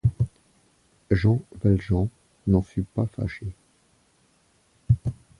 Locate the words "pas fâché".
2.81-3.45